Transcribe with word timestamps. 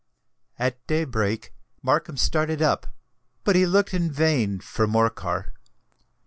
At 0.57 0.83
day 0.87 1.03
break 1.03 1.53
Markham 1.83 2.17
started 2.17 2.59
up; 2.59 2.87
but 3.43 3.55
he 3.55 3.67
looked 3.67 3.93
in 3.93 4.11
vain 4.11 4.59
for 4.59 4.87
Morcar. 4.87 5.53